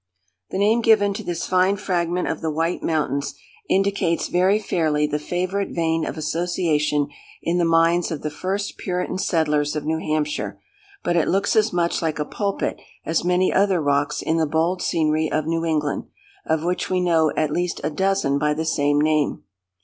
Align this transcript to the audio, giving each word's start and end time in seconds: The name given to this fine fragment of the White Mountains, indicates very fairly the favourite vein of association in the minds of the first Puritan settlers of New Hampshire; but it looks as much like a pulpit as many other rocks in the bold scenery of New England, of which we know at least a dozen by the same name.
The 0.49 0.57
name 0.57 0.81
given 0.81 1.13
to 1.13 1.23
this 1.23 1.45
fine 1.45 1.75
fragment 1.75 2.27
of 2.27 2.41
the 2.41 2.49
White 2.49 2.81
Mountains, 2.81 3.35
indicates 3.69 4.29
very 4.29 4.57
fairly 4.57 5.05
the 5.05 5.19
favourite 5.19 5.69
vein 5.75 6.07
of 6.07 6.17
association 6.17 7.07
in 7.43 7.59
the 7.59 7.65
minds 7.65 8.09
of 8.09 8.23
the 8.23 8.31
first 8.31 8.77
Puritan 8.79 9.19
settlers 9.19 9.75
of 9.75 9.85
New 9.85 9.99
Hampshire; 9.99 10.59
but 11.03 11.15
it 11.15 11.27
looks 11.27 11.55
as 11.55 11.71
much 11.71 12.01
like 12.01 12.17
a 12.17 12.25
pulpit 12.25 12.79
as 13.05 13.23
many 13.23 13.53
other 13.53 13.79
rocks 13.79 14.23
in 14.23 14.37
the 14.37 14.47
bold 14.47 14.81
scenery 14.81 15.31
of 15.31 15.45
New 15.45 15.63
England, 15.65 16.05
of 16.47 16.63
which 16.63 16.89
we 16.89 16.99
know 16.99 17.31
at 17.37 17.51
least 17.51 17.79
a 17.83 17.91
dozen 17.91 18.39
by 18.39 18.55
the 18.55 18.65
same 18.65 18.99
name. 18.99 19.43